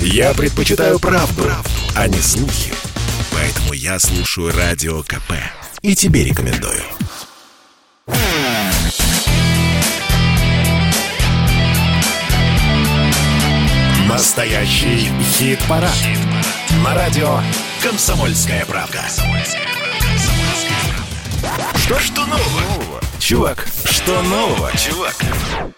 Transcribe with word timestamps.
Я 0.00 0.34
предпочитаю 0.34 0.98
правду, 0.98 1.42
правду, 1.42 1.70
а 1.94 2.08
не 2.08 2.18
слухи. 2.18 2.72
Поэтому 3.32 3.72
я 3.72 3.98
слушаю 3.98 4.52
Радио 4.56 5.02
КП. 5.02 5.32
И 5.82 5.94
тебе 5.94 6.24
рекомендую. 6.24 6.82
Настоящий 14.08 15.10
хит-парад. 15.36 15.92
Хит 15.92 16.18
На 16.82 16.94
радио 16.94 17.40
«Комсомольская 17.82 18.64
правда». 18.64 19.04
Что, 21.74 21.98
что 22.00 22.26
нового? 22.26 23.00
Чувак, 23.18 23.68
что 23.96 24.20
нового, 24.22 24.70
чувак? 24.76 25.14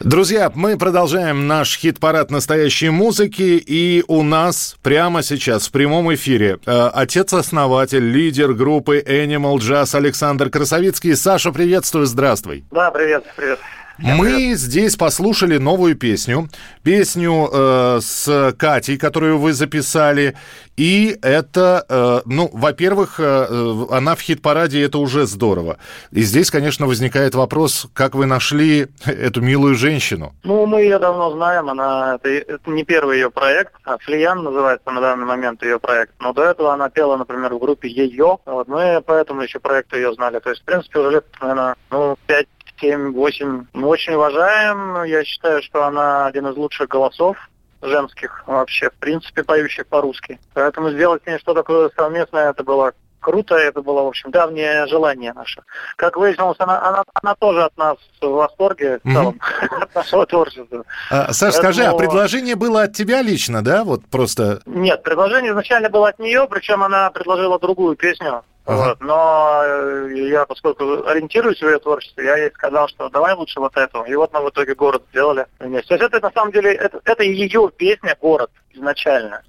Друзья, 0.01 0.51
мы 0.53 0.77
продолжаем 0.77 1.47
наш 1.47 1.79
хит-парад 1.79 2.33
настоящей 2.33 2.91
музыки, 2.91 3.63
и 3.65 4.05
у 4.09 4.25
нас 4.25 4.77
прямо 4.83 5.23
сейчас 5.23 5.69
в 5.69 5.71
прямом 5.71 6.13
эфире 6.15 6.59
э, 6.67 6.91
отец-основатель, 6.93 8.03
лидер 8.03 8.55
группы 8.55 8.99
Animal 9.07 9.59
Jazz 9.59 9.97
Александр 9.97 10.51
Красовицкий. 10.51 11.15
Саша, 11.15 11.53
приветствую, 11.53 12.07
здравствуй. 12.07 12.65
Да, 12.73 12.91
привет, 12.91 13.25
привет. 13.37 13.61
Мы 13.99 14.55
здесь 14.55 14.97
послушали 14.97 15.59
новую 15.59 15.97
песню, 15.97 16.49
песню 16.85 17.49
э, 17.53 17.99
с 18.01 18.55
Катей, 18.57 18.97
которую 18.97 19.39
вы 19.39 19.53
записали, 19.53 20.37
и 20.77 21.19
это, 21.21 21.85
э, 21.89 22.21
ну, 22.25 22.49
во-первых, 22.53 23.19
э, 23.19 23.87
она 23.91 24.15
в 24.15 24.21
хит-параде, 24.21 24.81
это 24.85 24.99
уже 24.99 25.27
здорово. 25.27 25.79
И 26.13 26.21
здесь, 26.21 26.53
конечно, 26.53 26.87
возникает 26.87 27.35
вопрос, 27.35 27.89
как 27.93 28.15
вы 28.15 28.27
нашли 28.27 28.87
эту 29.05 29.41
милую 29.41 29.75
женщину? 29.75 30.33
Ну, 30.45 30.67
мы 30.67 30.83
ее 30.83 31.01
давно 31.01 31.33
знаем, 31.33 31.69
она 31.69 32.15
это, 32.15 32.29
это 32.29 32.71
не 32.71 32.85
первый 32.85 33.17
ее 33.17 33.31
проект, 33.31 33.73
а 33.83 33.99
Флиян 33.99 34.45
называется 34.45 34.89
на 34.93 35.01
данный 35.01 35.27
момент 35.27 35.63
ее 35.65 35.81
проект. 35.81 36.13
Но 36.21 36.33
до 36.33 36.45
этого 36.45 36.73
она 36.73 36.89
пела, 36.89 37.17
например, 37.17 37.55
в 37.55 37.59
группе 37.59 37.89
Ее, 37.89 38.39
вот 38.47 38.69
мы 38.69 39.03
поэтому 39.05 39.43
еще 39.43 39.59
проект 39.59 39.93
ее 39.95 40.15
знали. 40.15 40.39
То 40.39 40.51
есть, 40.51 40.63
в 40.63 40.65
принципе, 40.65 41.01
уже 41.01 41.11
лет, 41.11 41.25
наверное, 41.41 41.75
ну, 41.91 42.17
пять 42.27 42.47
7-8. 42.83 43.67
Мы 43.73 43.89
очень 43.89 44.15
уважаем. 44.15 45.05
Я 45.05 45.25
считаю, 45.25 45.63
что 45.63 45.85
она 45.85 46.27
один 46.27 46.47
из 46.47 46.57
лучших 46.57 46.89
голосов 46.89 47.37
женских 47.83 48.43
вообще, 48.47 48.91
в 48.91 48.95
принципе, 48.95 49.45
поющих 49.45 49.87
по-русски. 49.87 50.39
Поэтому 50.55 50.91
сделать 50.91 51.23
с 51.23 51.27
ней 51.27 51.39
что-то 51.39 51.63
такое 51.63 51.91
совместное, 51.97 52.51
это 52.51 52.65
было 52.65 52.93
круто, 53.21 53.55
это 53.57 53.83
было, 53.83 54.03
в 54.03 54.09
общем, 54.09 54.31
давнее 54.31 54.87
желание 54.87 55.33
наше. 55.33 55.63
Как 55.97 56.17
выяснилось, 56.17 56.57
она, 56.61 56.81
она, 56.83 57.05
она 57.15 57.35
тоже 57.35 57.65
от 57.65 57.77
нас 57.77 57.97
в 58.21 58.27
восторге 58.27 59.01
в 59.05 59.13
целом, 59.13 59.39
mm-hmm. 59.39 59.83
от 59.83 59.95
нашего 59.95 60.27
творчества. 60.27 60.85
А, 61.11 61.33
Саш, 61.33 61.55
Поэтому... 61.55 61.75
скажи, 61.75 61.89
а 61.89 61.97
предложение 61.97 62.57
было 62.57 62.85
от 62.85 62.95
тебя 62.95 63.23
лично, 63.23 63.63
да? 63.63 63.85
Вот 63.85 64.05
просто... 64.11 64.61
Нет, 64.67 65.03
предложение 65.03 65.53
изначально 65.53 65.91
было 65.91 66.09
от 66.09 66.19
нее, 66.19 66.47
причем 66.49 66.83
она 66.83 67.11
предложила 67.11 67.59
другую 67.59 67.97
песню. 67.97 68.43
Ага. 68.69 68.89
Вот, 68.89 69.01
но 69.01 69.63
э, 69.65 70.29
я, 70.29 70.45
поскольку 70.45 71.07
ориентируюсь 71.07 71.59
в 71.59 71.67
ее 71.67 71.79
творчестве, 71.79 72.27
я 72.27 72.37
ей 72.37 72.51
сказал, 72.51 72.87
что 72.89 73.09
давай 73.09 73.35
лучше 73.35 73.61
вот 73.61 73.75
эту. 73.79 74.03
И 74.03 74.15
вот 74.15 74.31
мы 74.35 74.43
в 74.43 74.51
итоге 74.51 74.75
город 74.75 75.05
сделали 75.11 75.47
вместе. 75.59 75.89
То 75.89 75.95
есть 75.95 76.15
это 76.15 76.21
на 76.27 76.31
самом 76.33 76.53
деле, 76.53 76.75
это, 76.75 77.01
это 77.03 77.23
ее 77.23 77.71
песня 77.75 78.15
«Город» 78.21 78.51
изначально. 78.75 79.41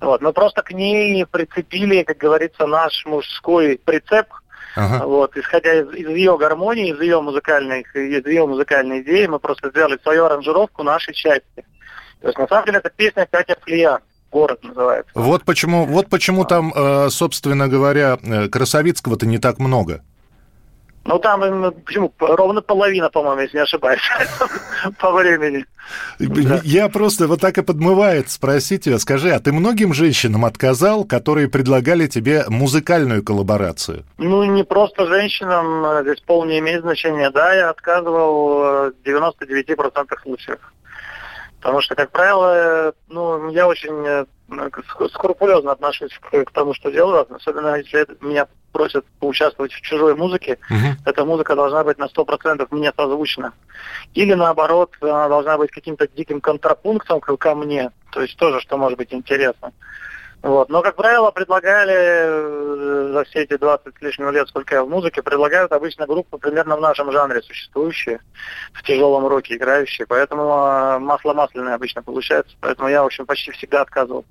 Вот, 0.00 0.22
мы 0.22 0.32
просто 0.32 0.62
к 0.62 0.72
ней 0.72 1.24
прицепили, 1.24 2.02
как 2.02 2.16
говорится, 2.16 2.66
наш 2.66 3.06
мужской 3.06 3.80
прицеп, 3.84 4.26
Ага. 4.74 5.06
Вот, 5.06 5.36
исходя 5.36 5.74
из, 5.74 5.90
из 5.92 6.08
ее 6.08 6.36
гармонии, 6.36 6.92
из 6.92 7.00
ее 7.00 7.20
музыкальной, 7.20 7.86
из 7.94 8.24
ее 8.26 8.46
музыкальной 8.46 9.02
идеи, 9.02 9.26
мы 9.26 9.38
просто 9.40 9.70
сделали 9.70 9.98
свою 10.02 10.26
аранжировку 10.26 10.82
нашей 10.82 11.14
части. 11.14 11.64
То 12.20 12.28
есть 12.28 12.38
на 12.38 12.46
самом 12.46 12.66
деле 12.66 12.78
это 12.78 12.90
песня 12.90 13.26
Катя 13.28 13.56
Флия 13.62 14.00
город 14.30 14.62
называется. 14.62 15.10
Вот 15.14 15.44
почему, 15.44 15.86
вот 15.86 16.08
почему 16.08 16.44
там, 16.44 16.72
э, 16.74 17.08
собственно 17.10 17.68
говоря, 17.68 18.18
э, 18.22 18.48
Красовицкого-то 18.48 19.26
не 19.26 19.38
так 19.38 19.58
много. 19.58 20.02
Ну, 21.08 21.18
там, 21.18 21.72
почему, 21.86 22.12
ровно 22.18 22.60
половина, 22.60 23.08
по-моему, 23.08 23.40
если 23.40 23.56
не 23.56 23.62
ошибаюсь, 23.62 24.00
по 25.00 25.10
времени. 25.10 25.64
Я 26.64 26.90
просто 26.90 27.26
вот 27.26 27.40
так 27.40 27.56
и 27.56 27.62
подмывает 27.62 28.28
спросить 28.28 28.84
тебя, 28.84 28.98
скажи, 28.98 29.30
а 29.30 29.40
ты 29.40 29.50
многим 29.52 29.94
женщинам 29.94 30.44
отказал, 30.44 31.04
которые 31.04 31.48
предлагали 31.48 32.08
тебе 32.08 32.44
музыкальную 32.48 33.24
коллаборацию? 33.24 34.04
Ну, 34.18 34.44
не 34.44 34.64
просто 34.64 35.06
женщинам, 35.06 35.82
э, 35.86 36.02
здесь 36.02 36.20
пол 36.20 36.44
не 36.44 36.58
имеет 36.58 36.82
значения, 36.82 37.30
да, 37.30 37.54
я 37.54 37.70
отказывал 37.70 38.90
в 38.90 38.92
99% 39.02 40.20
случаев. 40.22 40.58
Потому 41.68 41.82
что, 41.82 41.94
как 41.96 42.10
правило, 42.12 42.94
ну, 43.08 43.50
я 43.50 43.68
очень 43.68 44.02
э, 44.06 44.24
скрупулезно 45.12 45.72
отношусь 45.72 46.18
к, 46.18 46.44
к 46.44 46.50
тому, 46.50 46.72
что 46.72 46.90
делаю, 46.90 47.26
особенно 47.30 47.74
если 47.74 48.06
меня 48.22 48.48
просят 48.72 49.04
поучаствовать 49.20 49.74
в 49.74 49.82
чужой 49.82 50.14
музыке, 50.14 50.56
uh-huh. 50.70 50.94
эта 51.04 51.26
музыка 51.26 51.54
должна 51.54 51.84
быть 51.84 51.98
на 51.98 52.06
100% 52.06 52.68
мне 52.70 52.90
созвучна. 52.96 53.52
Или 54.14 54.32
наоборот, 54.32 54.94
она 55.02 55.28
должна 55.28 55.58
быть 55.58 55.70
каким-то 55.70 56.08
диким 56.08 56.40
контрапунктом 56.40 57.20
ко 57.20 57.54
мне, 57.54 57.90
то 58.12 58.22
есть 58.22 58.38
тоже, 58.38 58.60
что 58.60 58.78
может 58.78 58.96
быть 58.96 59.12
интересно. 59.12 59.72
Вот. 60.40 60.70
Но, 60.70 60.80
как 60.80 60.96
правило, 60.96 61.30
предлагали 61.32 61.94
э, 61.94 62.77
за 63.12 63.24
все 63.24 63.42
эти 63.42 63.56
20 63.56 63.94
с 63.96 64.02
лишним 64.02 64.30
лет, 64.30 64.48
сколько 64.48 64.74
я 64.74 64.84
в 64.84 64.88
музыке, 64.88 65.22
предлагают 65.22 65.72
обычно 65.72 66.06
группы 66.06 66.38
примерно 66.38 66.76
в 66.76 66.80
нашем 66.80 67.12
жанре 67.12 67.42
существующие, 67.42 68.20
в 68.72 68.82
тяжелом 68.82 69.26
роке 69.26 69.56
играющие. 69.56 70.06
Поэтому 70.06 70.52
а, 70.52 70.98
масло 70.98 71.34
масляное 71.34 71.74
обычно 71.74 72.02
получается. 72.02 72.56
Поэтому 72.60 72.88
я, 72.88 73.02
в 73.02 73.06
общем, 73.06 73.26
почти 73.26 73.50
всегда 73.52 73.82
отказывал. 73.82 74.24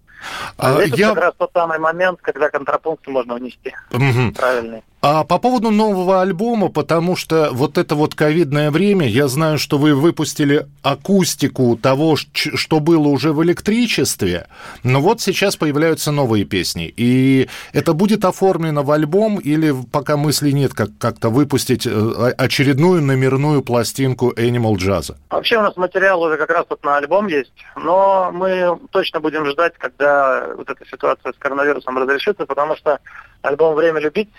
А, 0.57 0.75
а 0.75 0.85
здесь 0.85 0.99
я... 0.99 1.09
как 1.09 1.23
раз 1.23 1.33
тот 1.37 1.51
самый 1.53 1.79
момент, 1.79 2.19
когда 2.21 2.49
контрапункт 2.49 3.07
можно 3.07 3.35
внести. 3.35 3.73
Угу. 3.91 4.33
Правильный. 4.35 4.83
А 4.99 5.23
по 5.23 5.37
поводу 5.37 5.69
нового 5.69 6.21
альбома, 6.23 6.69
потому 6.69 7.15
что 7.15 7.49
вот 7.51 7.77
это 7.77 7.93
вот 7.93 8.15
ковидное 8.15 8.71
время, 8.71 9.07
я 9.07 9.27
знаю, 9.27 9.59
что 9.59 9.77
вы 9.77 9.93
выпустили 9.93 10.65
акустику 10.81 11.77
того, 11.77 12.15
что 12.15 12.79
было 12.79 13.07
уже 13.07 13.31
в 13.31 13.43
электричестве, 13.43 14.47
но 14.81 14.99
вот 14.99 15.21
сейчас 15.21 15.55
появляются 15.55 16.11
новые 16.11 16.45
песни. 16.45 16.91
И 16.97 17.47
это 17.73 17.93
будет 17.93 18.25
оформлено 18.25 18.81
в 18.81 18.89
альбом 18.89 19.37
или 19.37 19.71
пока 19.91 20.17
мысли 20.17 20.49
нет 20.49 20.73
как- 20.73 20.97
как-то 20.97 21.29
выпустить 21.29 21.85
э, 21.85 22.33
очередную 22.35 23.03
номерную 23.03 23.61
пластинку 23.61 24.31
Animal 24.31 24.77
Jazz? 24.77 25.15
Вообще 25.29 25.59
у 25.59 25.61
нас 25.61 25.77
материал 25.77 26.19
уже 26.23 26.37
как 26.37 26.49
раз 26.49 26.65
вот 26.69 26.83
на 26.83 26.97
альбом 26.97 27.27
есть, 27.27 27.53
но 27.75 28.31
мы 28.33 28.79
точно 28.89 29.19
будем 29.19 29.45
ждать, 29.45 29.73
когда 29.77 30.47
вот 30.57 30.67
эта 30.67 30.83
ситуация 30.89 31.33
с 31.33 31.35
коронавирусом 31.37 31.99
разрешится, 31.99 32.47
потому 32.47 32.75
что 32.75 32.99
альбом 33.43 33.75
«Время 33.75 33.99
любить» 33.99 34.29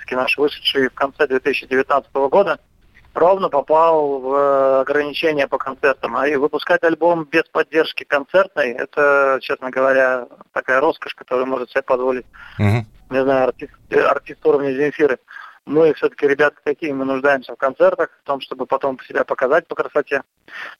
электрический 0.00 0.16
наш, 0.16 0.36
вышедший 0.36 0.88
в 0.88 0.94
конце 0.94 1.26
2019 1.26 2.12
года, 2.30 2.58
ровно 3.14 3.48
попал 3.48 4.20
в 4.20 4.80
ограничения 4.80 5.46
по 5.48 5.58
концертам. 5.58 6.16
А 6.16 6.28
и 6.28 6.36
выпускать 6.36 6.82
альбом 6.82 7.24
без 7.24 7.44
поддержки 7.44 8.04
концертной, 8.04 8.72
это, 8.72 9.38
честно 9.40 9.70
говоря, 9.70 10.26
такая 10.52 10.80
роскошь, 10.80 11.14
которую 11.14 11.46
может 11.46 11.70
себе 11.70 11.82
позволить, 11.82 12.26
uh-huh. 12.58 12.84
не 13.10 13.22
знаю, 13.22 13.48
артист, 13.48 13.72
артист 13.90 14.46
уровня 14.46 14.72
Земфиры. 14.72 15.18
Мы 15.66 15.92
все-таки 15.94 16.26
ребята 16.26 16.56
такие, 16.64 16.92
мы 16.94 17.04
нуждаемся 17.04 17.52
в 17.52 17.56
концертах, 17.56 18.08
в 18.22 18.26
том, 18.26 18.40
чтобы 18.40 18.66
потом 18.66 18.98
себя 19.00 19.24
показать 19.24 19.68
по 19.68 19.74
красоте. 19.74 20.22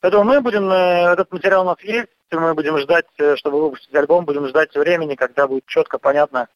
Поэтому 0.01 0.25
мы 0.25 0.41
будем, 0.41 0.71
э, 0.71 1.13
этот 1.13 1.31
материал 1.33 1.63
у 1.63 1.67
нас 1.67 1.81
есть, 1.83 2.09
мы 2.33 2.55
будем 2.55 2.79
ждать, 2.79 3.07
э, 3.19 3.37
чтобы 3.37 3.61
выпустить 3.61 3.95
альбом, 3.95 4.25
будем 4.25 4.49
ждать 4.49 4.75
времени, 4.75 5.17
когда 5.17 5.47
будет 5.47 5.67
четко 5.67 5.99
понятно, 5.99 6.49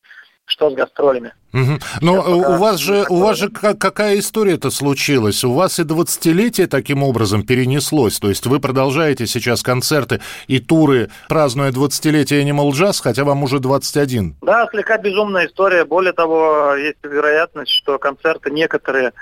что 0.46 0.70
с 0.70 0.74
гастролями. 0.74 1.32
Угу. 1.52 1.78
Но 2.00 2.14
у 2.14 2.56
вас 2.56 2.78
же, 2.78 3.06
у 3.08 3.16
вас 3.16 3.38
же 3.38 3.48
какая 3.48 4.18
история-то 4.18 4.70
случилась? 4.70 5.44
У 5.44 5.52
вас 5.52 5.78
и 5.78 5.82
20-летие 5.82 6.66
таким 6.66 7.02
образом 7.02 7.44
перенеслось. 7.44 8.18
То 8.18 8.28
есть 8.28 8.46
вы 8.46 8.60
продолжаете 8.60 9.26
сейчас 9.26 9.62
концерты 9.62 10.20
и 10.48 10.58
туры, 10.58 11.10
празднуя 11.28 11.70
20-летие 11.70 12.42
Animal 12.44 12.70
Jazz, 12.70 13.00
хотя 13.02 13.24
вам 13.24 13.42
уже 13.42 13.60
21. 13.60 14.36
Да, 14.42 14.66
слегка 14.70 14.98
безумная 14.98 15.46
история. 15.46 15.84
Более 15.84 16.12
того, 16.12 16.74
есть 16.74 16.98
вероятность, 17.02 17.72
что 17.72 17.98
концерты 17.98 18.50
некоторые 18.50 19.12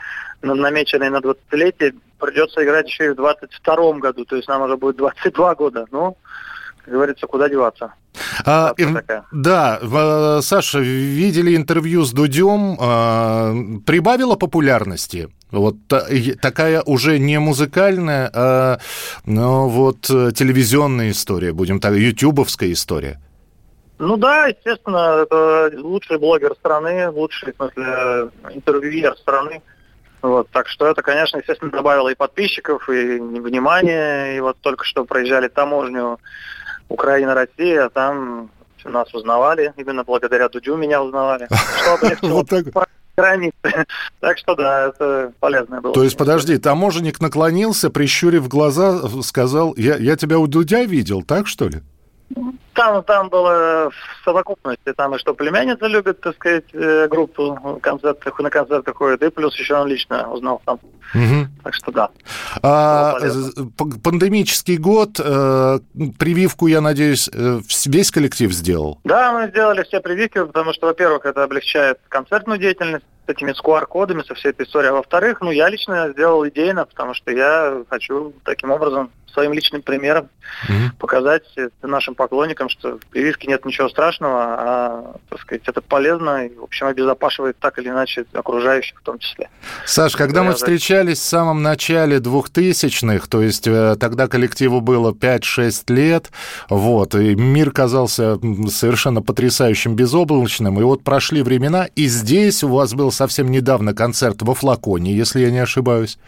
намеченные 0.43 1.11
на 1.11 1.19
20-летие 1.19 1.95
придется 2.19 2.65
играть 2.65 2.89
еще 2.89 3.07
и 3.07 3.11
в 3.11 3.17
22 3.17 3.93
году. 3.95 4.25
То 4.25 4.37
есть 4.37 4.49
нам 4.49 4.63
уже 4.63 4.77
будет 4.77 4.97
22 4.97 5.55
года. 5.55 5.87
Ну, 5.91 6.17
как 6.85 6.95
говорится, 6.95 7.27
куда 7.27 7.49
деваться. 7.49 7.93
А, 8.45 8.75
да, 9.33 10.41
Саша, 10.43 10.79
видели 10.79 11.57
интервью 11.57 12.05
с 12.05 12.13
Дудем, 12.13 12.77
а, 12.81 13.55
прибавила 13.87 14.37
популярности? 14.37 15.29
Вот 15.51 15.77
такая 16.41 16.83
уже 16.83 17.19
не 17.19 17.39
музыкальная, 17.39 18.31
а 18.35 18.79
ну, 19.27 19.69
вот 19.69 20.09
э, 20.09 20.33
телевизионная 20.35 21.11
история, 21.11 21.53
будем 21.53 21.79
так, 21.79 21.93
ютубовская 21.95 22.73
история. 22.73 23.21
Ну 23.99 24.17
да, 24.17 24.47
естественно, 24.47 25.23
это 25.23 25.71
лучший 25.77 26.19
блогер 26.19 26.55
страны, 26.55 27.11
лучший, 27.11 27.53
в 27.53 27.57
смысле, 27.57 28.31
интервьюер 28.51 29.15
страны. 29.17 29.63
Вот, 30.23 30.49
так 30.51 30.69
что 30.69 30.87
это, 30.87 31.03
конечно, 31.03 31.39
естественно, 31.39 31.71
добавило 31.71 32.09
и 32.09 32.15
подписчиков, 32.15 32.89
и 32.89 33.19
внимания. 33.19 34.37
И 34.37 34.41
вот 34.41 34.57
только 34.61 34.85
что 34.85 35.05
проезжали 35.05 35.49
таможню 35.49 36.19
Украина, 36.89 37.35
Россия, 37.35 37.89
там 37.89 38.51
нас 38.85 39.13
узнавали, 39.15 39.73
именно 39.77 40.05
благодаря 40.05 40.49
Дудю 40.49 40.77
меня 40.77 41.03
узнавали. 41.03 41.49
Что 41.81 41.95
облегчило 41.95 42.45
границы. 43.17 43.55
Так 44.21 44.39
что 44.39 44.55
да, 44.55 44.89
это 44.89 45.33
полезное 45.41 45.81
было. 45.81 45.93
То 45.93 46.03
есть, 46.03 46.17
подожди, 46.17 46.59
таможенник 46.59 47.21
наклонился, 47.21 47.91
прищурив 47.91 48.49
глаза, 48.49 49.03
сказал, 49.23 49.75
я, 49.77 49.97
я 49.97 50.17
тебя 50.17 50.39
у 50.39 50.47
Дудя 50.47 50.85
видел, 50.85 51.23
так 51.23 51.47
что 51.47 51.69
ли? 51.69 51.83
Там, 52.75 53.03
там 53.05 53.29
было 53.29 53.91
в 53.91 54.25
совокупности, 54.25 54.93
там 54.97 55.15
и 55.15 55.19
что 55.19 55.35
племянница 55.35 55.87
любит, 55.87 56.21
так 56.21 56.35
сказать, 56.37 56.65
э, 56.73 57.07
группу 57.09 57.79
концертах, 57.83 58.39
на 58.41 58.51
концерты 58.51 58.93
ходит, 58.95 59.23
и 59.23 59.31
плюс 59.31 59.59
еще 59.59 59.75
он 59.75 59.89
лично 59.89 60.31
узнал 60.31 60.63
там. 60.65 60.79
Угу. 61.15 61.49
Так 61.65 61.75
что 61.75 61.93
да. 61.93 62.11
А, 62.63 63.17
пандемический 64.03 64.79
год, 64.79 65.21
э, 65.23 65.79
прививку, 66.19 66.67
я 66.67 66.81
надеюсь, 66.81 67.29
э, 67.33 67.61
весь 67.87 68.11
коллектив 68.11 68.51
сделал? 68.53 68.99
Да, 69.05 69.33
мы 69.33 69.49
сделали 69.49 69.83
все 69.83 70.01
прививки, 70.01 70.45
потому 70.45 70.73
что, 70.73 70.87
во-первых, 70.87 71.27
это 71.27 71.45
облегчает 71.45 71.99
концертную 72.09 72.59
деятельность, 72.59 73.05
с 73.27 73.31
этими 73.31 73.53
QR-кодами, 73.53 74.23
со 74.23 74.35
всей 74.35 74.51
этой 74.51 74.67
историей. 74.67 74.91
А 74.91 74.95
во-вторых, 74.95 75.41
ну, 75.41 75.51
я 75.51 75.69
лично 75.69 76.11
сделал 76.11 76.47
идейно, 76.49 76.87
потому 76.87 77.15
что 77.15 77.31
я 77.31 77.85
хочу 77.89 78.33
таким 78.45 78.71
образом 78.73 79.11
своим 79.33 79.53
личным 79.53 79.83
примером 79.83 80.29
угу. 80.69 80.97
показать 80.99 81.45
нашим 81.83 82.15
поклонникам, 82.15 82.69
что 82.69 82.99
в 82.99 83.07
прививке 83.07 83.49
нет 83.49 83.65
ничего 83.65 83.89
страшного, 83.89 84.43
а, 84.43 85.17
так 85.29 85.41
сказать, 85.41 85.63
это 85.67 85.81
полезно 85.81 86.47
и, 86.47 86.55
в 86.55 86.65
общем, 86.65 86.87
обезопасивает 86.87 87.57
так 87.59 87.79
или 87.79 87.89
иначе 87.89 88.25
окружающих 88.33 88.99
в 89.01 89.03
том 89.03 89.19
числе. 89.19 89.49
Саш, 89.87 90.17
когда 90.17 90.43
мы 90.43 90.55
встречались 90.55 91.19
в 91.19 91.25
самом 91.25 91.63
начале 91.63 92.19
2000-х, 92.19 93.27
то 93.29 93.43
есть 93.43 93.67
э, 93.67 93.97
тогда 93.99 94.29
коллективу 94.29 94.81
было 94.81 95.13
5-6 95.13 95.93
лет, 95.93 96.31
вот, 96.69 97.15
и 97.15 97.35
мир 97.35 97.71
казался 97.71 98.39
совершенно 98.69 99.23
потрясающим, 99.23 99.97
безоблачным, 99.97 100.79
и 100.81 100.83
вот 100.83 101.03
прошли 101.05 101.43
времена, 101.43 101.87
и 101.97 102.07
здесь 102.07 102.63
у 102.63 102.69
вас 102.69 102.95
был 102.95 103.13
совсем 103.13 103.51
недавно 103.51 103.95
концерт 103.95 104.43
во 104.43 104.55
Флаконе, 104.55 105.15
если 105.15 105.41
я 105.41 105.51
не 105.51 105.61
ошибаюсь. 105.61 106.19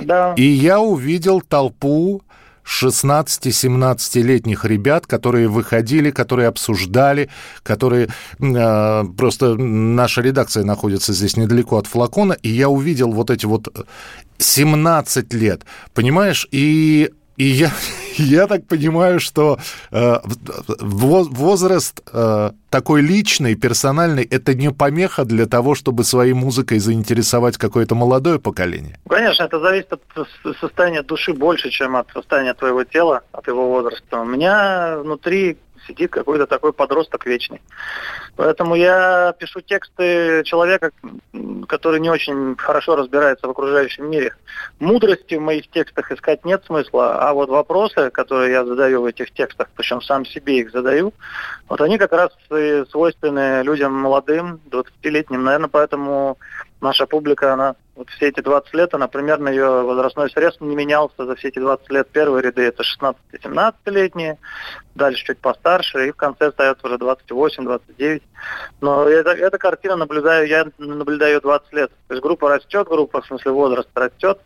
Да. 0.00 0.34
И 0.36 0.42
я 0.42 0.80
увидел 0.80 1.40
толпу 1.40 2.22
16-17-летних 2.64 4.64
ребят, 4.64 5.06
которые 5.06 5.48
выходили, 5.48 6.10
которые 6.10 6.48
обсуждали, 6.48 7.28
которые... 7.62 8.08
Э, 8.40 9.04
просто 9.16 9.54
наша 9.56 10.22
редакция 10.22 10.64
находится 10.64 11.12
здесь 11.12 11.36
недалеко 11.36 11.78
от 11.78 11.86
флакона, 11.86 12.32
и 12.42 12.48
я 12.48 12.68
увидел 12.68 13.12
вот 13.12 13.30
эти 13.30 13.46
вот 13.46 13.68
17 14.38 15.32
лет, 15.34 15.62
понимаешь, 15.94 16.48
и 16.50 17.12
и 17.36 17.44
я, 17.44 17.70
я 18.16 18.46
так 18.46 18.66
понимаю, 18.66 19.20
что 19.20 19.58
э, 19.90 20.18
возраст 20.80 22.00
э, 22.12 22.50
такой 22.70 23.02
личный, 23.02 23.54
персональный, 23.54 24.24
это 24.24 24.54
не 24.54 24.70
помеха 24.70 25.24
для 25.24 25.46
того, 25.46 25.74
чтобы 25.74 26.04
своей 26.04 26.32
музыкой 26.32 26.78
заинтересовать 26.78 27.56
какое-то 27.56 27.94
молодое 27.94 28.38
поколение? 28.38 28.98
Конечно, 29.08 29.44
это 29.44 29.60
зависит 29.60 29.92
от 29.92 30.28
состояния 30.60 31.02
души 31.02 31.32
больше, 31.32 31.70
чем 31.70 31.96
от 31.96 32.08
состояния 32.12 32.54
твоего 32.54 32.84
тела, 32.84 33.22
от 33.32 33.46
его 33.48 33.68
возраста. 33.68 34.20
У 34.20 34.24
меня 34.24 34.98
внутри 34.98 35.56
сидит 35.86 36.10
какой-то 36.10 36.46
такой 36.46 36.72
подросток 36.72 37.26
вечный. 37.26 37.60
Поэтому 38.36 38.74
я 38.74 39.34
пишу 39.38 39.60
тексты 39.60 40.42
человека, 40.44 40.90
который 41.68 42.00
не 42.00 42.10
очень 42.10 42.56
хорошо 42.56 42.96
разбирается 42.96 43.46
в 43.46 43.50
окружающем 43.50 44.10
мире. 44.10 44.34
Мудрости 44.78 45.34
в 45.34 45.40
моих 45.40 45.68
текстах 45.68 46.10
искать 46.12 46.44
нет 46.44 46.64
смысла, 46.66 47.28
а 47.28 47.32
вот 47.32 47.48
вопросы, 47.48 48.10
которые 48.10 48.52
я 48.52 48.64
задаю 48.64 49.02
в 49.02 49.06
этих 49.06 49.32
текстах, 49.32 49.68
причем 49.74 50.00
сам 50.02 50.24
себе 50.24 50.60
их 50.60 50.70
задаю, 50.70 51.12
вот 51.68 51.80
они 51.80 51.98
как 51.98 52.12
раз 52.12 52.30
свойственны 52.90 53.62
людям 53.62 53.92
молодым, 53.92 54.60
20-летним, 54.70 55.44
наверное, 55.44 55.68
поэтому 55.68 56.38
наша 56.80 57.06
публика, 57.06 57.52
она 57.52 57.76
вот 57.94 58.08
все 58.10 58.28
эти 58.28 58.40
20 58.40 58.72
лет, 58.74 58.94
она 58.94 59.06
примерно 59.06 59.48
ее 59.48 59.82
возрастной 59.82 60.30
срез 60.30 60.56
не 60.60 60.74
менялся 60.74 61.26
за 61.26 61.34
все 61.36 61.48
эти 61.48 61.58
20 61.58 61.90
лет. 61.90 62.08
Первые 62.08 62.42
ряды 62.42 62.62
это 62.62 62.82
16-17-летние, 62.82 64.38
дальше 64.94 65.26
чуть 65.26 65.38
постарше, 65.38 66.08
и 66.08 66.12
в 66.12 66.16
конце 66.16 66.46
остается 66.46 66.86
уже 66.86 66.96
28-29. 66.96 68.22
Но 68.80 69.04
это, 69.04 69.30
эта 69.30 69.58
картина 69.58 69.96
наблюдаю, 69.96 70.48
я 70.48 70.66
наблюдаю 70.78 71.40
20 71.42 71.72
лет. 71.74 71.90
То 72.08 72.14
есть 72.14 72.22
группа 72.22 72.48
растет, 72.48 72.88
группа, 72.88 73.20
в 73.20 73.26
смысле 73.26 73.52
возраст 73.52 73.88
растет, 73.94 74.40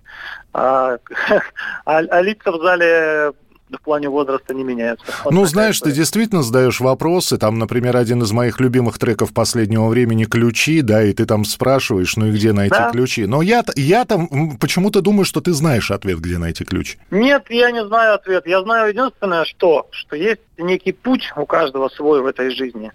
а, 0.53 0.99
а, 1.85 1.99
а 1.99 2.21
лица 2.21 2.51
в 2.51 2.61
зале 2.61 3.33
в 3.71 3.81
плане 3.83 4.09
возраста 4.09 4.55
не 4.55 4.65
меняются. 4.65 5.05
Вот 5.25 5.33
ну, 5.33 5.45
знаешь, 5.47 5.77
история. 5.77 5.93
ты 5.93 5.99
действительно 5.99 6.43
задаешь 6.43 6.81
вопросы. 6.81 7.37
Там, 7.37 7.59
например, 7.59 7.97
один 7.97 8.23
из 8.23 8.33
моих 8.33 8.61
любимых 8.61 8.99
треков 8.99 9.33
последнего 9.33 9.89
времени 9.89 10.25
«Ключи», 10.25 10.83
да, 10.83 11.03
и 11.03 11.13
ты 11.13 11.27
там 11.27 11.45
спрашиваешь, 11.45 12.17
ну 12.17 12.27
и 12.27 12.31
где 12.31 12.53
найти 12.53 12.77
да. 12.77 12.91
ключи. 12.91 13.27
Но 13.27 13.43
я, 13.43 13.65
я 13.75 14.05
там 14.05 14.57
почему-то 14.59 15.01
думаю, 15.01 15.25
что 15.25 15.41
ты 15.41 15.53
знаешь 15.53 15.91
ответ, 15.91 16.19
где 16.21 16.39
найти 16.39 16.65
ключ. 16.65 16.97
Нет, 17.11 17.47
я 17.49 17.71
не 17.71 17.85
знаю 17.85 18.15
ответ. 18.15 18.47
Я 18.47 18.63
знаю 18.63 18.91
единственное, 18.91 19.45
что, 19.45 19.89
что 19.91 20.17
есть 20.17 20.41
некий 20.63 20.93
путь 20.93 21.33
у 21.37 21.47
каждого 21.47 21.89
свой 21.89 22.21
в 22.21 22.27
этой 22.27 22.51
жизни. 22.51 22.93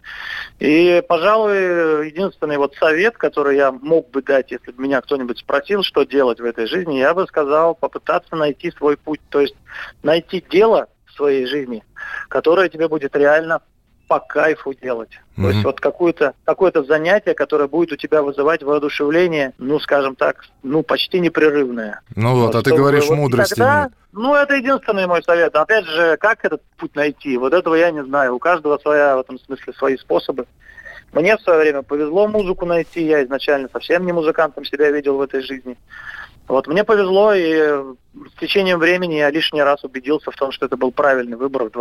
И, 0.59 1.03
пожалуй, 1.07 2.07
единственный 2.07 2.57
вот 2.57 2.75
совет, 2.75 3.17
который 3.17 3.57
я 3.57 3.71
мог 3.71 4.09
бы 4.11 4.21
дать, 4.21 4.51
если 4.51 4.71
бы 4.71 4.83
меня 4.83 5.01
кто-нибудь 5.01 5.39
спросил, 5.39 5.83
что 5.83 6.03
делать 6.03 6.39
в 6.39 6.45
этой 6.45 6.67
жизни, 6.67 6.99
я 6.99 7.13
бы 7.13 7.25
сказал 7.27 7.75
попытаться 7.75 8.35
найти 8.35 8.71
свой 8.71 8.97
путь. 8.97 9.21
То 9.29 9.41
есть 9.41 9.55
найти 10.03 10.43
дело 10.49 10.87
в 11.05 11.13
своей 11.13 11.45
жизни, 11.45 11.83
которое 12.29 12.69
тебе 12.69 12.87
будет 12.87 13.15
реально 13.15 13.61
по 14.11 14.19
кайфу 14.19 14.73
делать. 14.73 15.11
Mm-hmm. 15.11 15.41
То 15.41 15.49
есть 15.49 15.63
вот 15.63 15.79
какое-то 15.79 16.33
какое 16.43 16.73
занятие, 16.85 17.33
которое 17.33 17.69
будет 17.69 17.93
у 17.93 17.95
тебя 17.95 18.21
вызывать 18.21 18.61
воодушевление, 18.61 19.53
ну, 19.57 19.79
скажем 19.79 20.17
так, 20.17 20.43
ну, 20.63 20.83
почти 20.83 21.21
непрерывное. 21.21 22.01
Ну 22.17 22.35
вот, 22.35 22.47
вот 22.47 22.55
а 22.55 22.61
ты 22.61 22.75
говоришь, 22.75 23.07
вот 23.07 23.15
мудрости 23.15 23.53
тогда, 23.53 23.83
нет. 23.83 23.93
Ну, 24.11 24.35
это 24.35 24.55
единственный 24.55 25.07
мой 25.07 25.23
совет. 25.23 25.55
Опять 25.55 25.85
же, 25.85 26.17
как 26.17 26.43
этот 26.43 26.61
путь 26.75 26.93
найти? 26.93 27.37
Вот 27.37 27.53
этого 27.53 27.75
я 27.75 27.89
не 27.91 28.03
знаю. 28.03 28.35
У 28.35 28.39
каждого 28.39 28.77
своя, 28.79 29.15
в 29.15 29.21
этом 29.21 29.39
смысле, 29.39 29.71
свои 29.77 29.95
способы. 29.95 30.45
Мне 31.13 31.37
в 31.37 31.41
свое 31.41 31.61
время 31.61 31.81
повезло 31.81 32.27
музыку 32.27 32.65
найти. 32.65 33.05
Я 33.05 33.23
изначально 33.23 33.69
совсем 33.71 34.05
не 34.05 34.11
музыкантом 34.11 34.65
себя 34.65 34.91
видел 34.91 35.15
в 35.15 35.21
этой 35.21 35.41
жизни. 35.41 35.77
Вот 36.49 36.67
мне 36.67 36.83
повезло, 36.83 37.33
и 37.33 37.95
с 38.13 38.39
течением 38.39 38.79
времени 38.79 39.15
я 39.15 39.29
лишний 39.29 39.61
раз 39.61 39.83
убедился 39.83 40.31
в 40.31 40.35
том, 40.35 40.51
что 40.51 40.65
это 40.65 40.75
был 40.75 40.91
правильный 40.91 41.37
выбор. 41.37 41.63
В 41.63 41.71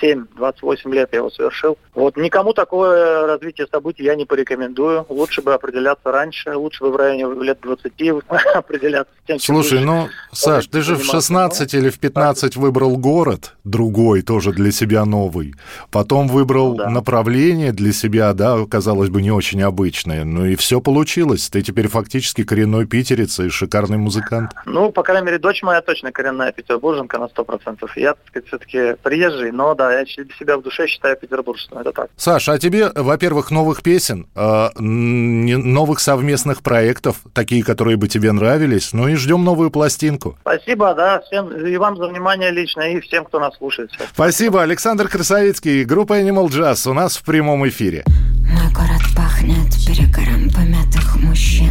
27-28 0.00 0.92
лет 0.92 1.10
я 1.12 1.18
его 1.18 1.30
совершил. 1.30 1.78
Вот 1.94 2.16
никому 2.16 2.52
такое 2.52 3.26
развитие 3.26 3.68
событий 3.70 4.02
я 4.02 4.16
не 4.16 4.24
порекомендую. 4.24 5.06
Лучше 5.08 5.42
бы 5.42 5.54
определяться 5.54 6.10
раньше, 6.10 6.56
лучше 6.56 6.82
бы 6.82 6.90
в 6.90 6.96
районе 6.96 7.42
лет 7.44 7.58
20 7.62 7.92
определяться 8.54 9.12
тем, 9.26 9.38
Слушай, 9.38 9.80
ну, 9.84 10.08
Саш, 10.32 10.66
ты 10.66 10.82
же 10.82 10.96
в 10.96 11.04
16 11.04 11.72
или 11.74 11.88
в 11.88 12.00
15 12.00 12.56
выбрал 12.56 12.96
город 12.96 13.54
другой, 13.62 14.22
тоже 14.22 14.52
для 14.52 14.72
себя 14.72 15.04
новый. 15.04 15.54
Потом 15.92 16.26
выбрал 16.26 16.70
ну, 16.70 16.76
да. 16.78 16.90
направление 16.90 17.72
для 17.72 17.92
себя, 17.92 18.32
да, 18.32 18.58
казалось 18.68 19.10
бы, 19.10 19.22
не 19.22 19.30
очень 19.30 19.62
обычное. 19.62 20.24
Ну 20.24 20.46
и 20.46 20.56
все 20.56 20.80
получилось. 20.80 21.48
Ты 21.48 21.62
теперь 21.62 21.86
фактически 21.86 22.42
коренной 22.42 22.86
питерец 22.86 23.38
и 23.38 23.48
шикарный 23.50 23.98
музыкант. 23.98 24.50
Ну, 24.66 24.90
по 24.90 25.04
крайней 25.04 25.26
мере, 25.26 25.38
дочь 25.44 25.62
моя 25.62 25.82
точно 25.82 26.10
коренная 26.10 26.52
петербурженка 26.52 27.18
на 27.18 27.24
100%. 27.24 27.86
Я, 27.96 28.14
так 28.14 28.26
сказать, 28.28 28.48
все-таки 28.48 28.94
приезжий, 29.02 29.52
но 29.52 29.74
да, 29.74 29.92
я 29.92 30.06
себя 30.06 30.56
в 30.56 30.62
душе 30.62 30.86
считаю 30.86 31.16
петербуржцем, 31.18 31.78
это 31.78 31.92
так. 31.92 32.10
Саша, 32.16 32.52
а 32.52 32.58
тебе, 32.58 32.90
во-первых, 32.94 33.50
новых 33.50 33.82
песен, 33.82 34.26
э, 34.34 34.68
новых 34.78 36.00
совместных 36.00 36.62
проектов, 36.62 37.16
такие, 37.34 37.62
которые 37.62 37.98
бы 37.98 38.08
тебе 38.08 38.32
нравились, 38.32 38.94
ну 38.94 39.06
и 39.06 39.16
ждем 39.16 39.44
новую 39.44 39.70
пластинку. 39.70 40.38
Спасибо, 40.40 40.94
да, 40.94 41.20
всем, 41.20 41.54
и 41.54 41.76
вам 41.76 41.98
за 41.98 42.08
внимание 42.08 42.50
лично, 42.50 42.80
и 42.80 43.00
всем, 43.00 43.26
кто 43.26 43.38
нас 43.38 43.54
слушает. 43.58 43.90
Спасибо, 44.14 44.62
Александр 44.62 45.08
Красовицкий, 45.08 45.84
группа 45.84 46.18
Animal 46.18 46.46
Jazz 46.46 46.90
у 46.90 46.94
нас 46.94 47.18
в 47.18 47.24
прямом 47.24 47.68
эфире. 47.68 48.04
Мой 48.50 48.68
город 48.72 49.02
пахнет 49.14 49.74
перегаром 49.86 50.50
помятых 50.50 51.16
мужчин. 51.22 51.70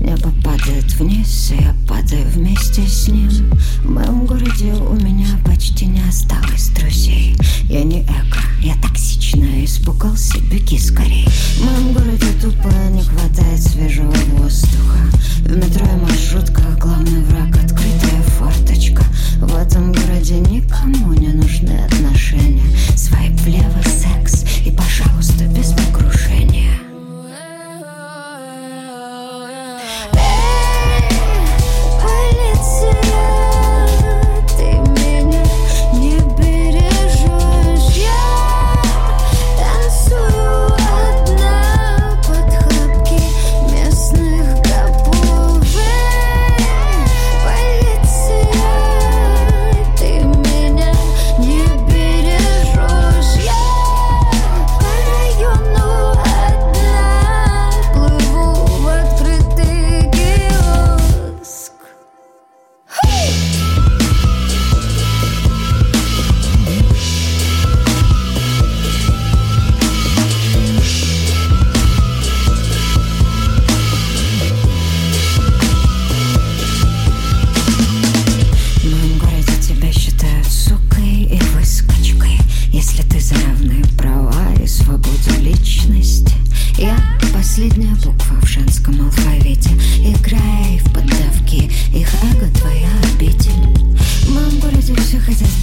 Небо 0.00 0.32
падает 0.42 0.92
вниз, 0.98 1.52
и 1.52 1.62
я 1.62 1.74
падаю 1.88 2.26
вместе 2.30 2.86
с 2.86 3.08
ним. 3.08 3.30
В 3.82 3.90
моем 3.90 4.26
городе 4.26 4.72
у 4.72 4.94
меня 4.94 5.28
почти 5.44 5.86
не 5.86 6.00
осталось 6.08 6.68
друзей. 6.70 7.36
Я 7.68 7.82
не 7.82 8.02
эко, 8.02 8.40
я 8.60 8.74
токсичная, 8.76 9.64
испугался, 9.64 10.38
беги 10.50 10.78
скорей. 10.78 11.26
В 11.56 11.64
моем 11.64 11.92
городе 11.92 12.26
тупо 12.40 12.72
не 12.90 13.02
хватает 13.02 13.62
свежего 13.62 14.14
воздуха. 14.32 14.98
В 15.40 15.56
метро 15.56 15.86
и 15.86 16.00
маршрутка, 16.00 16.62
главный 16.80 17.22
враг 17.24 17.56
открытая 17.56 18.22
форточка. 18.38 19.04
В 19.40 19.54
этом 19.56 19.92
городе 19.92 20.38
никому 20.40 21.12
не 21.12 21.28
нужны 21.28 21.78
отношения. 21.84 22.64
Свайп 22.96 23.38
влево, 23.40 23.82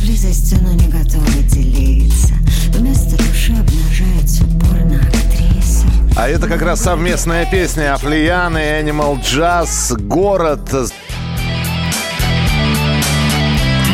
близости, 0.04 0.56
но 0.62 0.74
не 0.74 0.88
готовы 0.88 1.44
делиться 1.44 2.34
Вместо 2.74 3.18
души 3.18 3.54
обнажается 3.54 4.44
порно-актриса 4.60 5.86
А 6.18 6.28
это 6.28 6.48
как 6.48 6.62
раз 6.62 6.82
совместная 6.82 7.46
песня 7.46 7.94
Афлияны, 7.94 8.82
Animal 8.82 9.22
Jazz, 9.22 9.96
«Город». 9.98 10.70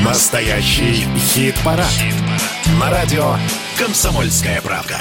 Настоящий 0.04 1.06
хит-парад. 1.18 1.86
На 2.80 2.90
радио 2.90 3.36
«Комсомольская 3.78 4.62
правда». 4.62 4.98